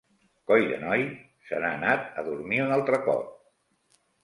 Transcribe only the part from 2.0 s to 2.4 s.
a